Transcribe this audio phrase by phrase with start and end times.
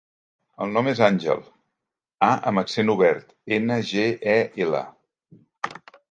[0.63, 1.41] El nom és Àngel:
[2.27, 4.81] a amb accent obert, ena, ge, e, ela.